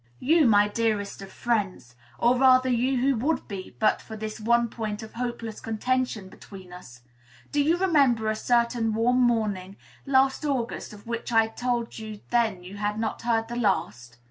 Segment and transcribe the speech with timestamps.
[0.17, 4.67] You, my dearest of friends, or, rather, you who would be, but for this one
[4.67, 7.01] point of hopeless contention between us,
[7.51, 9.75] do you remember a certain warm morning,
[10.07, 14.17] last August, of which I told you then you had not heard the last?